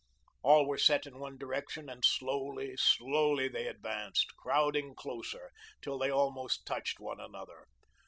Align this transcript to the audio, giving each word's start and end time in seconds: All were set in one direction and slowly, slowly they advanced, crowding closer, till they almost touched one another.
All 0.41 0.65
were 0.65 0.79
set 0.79 1.05
in 1.05 1.19
one 1.19 1.37
direction 1.37 1.87
and 1.87 2.03
slowly, 2.03 2.75
slowly 2.75 3.47
they 3.47 3.67
advanced, 3.67 4.35
crowding 4.35 4.95
closer, 4.95 5.51
till 5.79 5.99
they 5.99 6.09
almost 6.09 6.65
touched 6.65 6.99
one 6.99 7.19
another. 7.19 7.67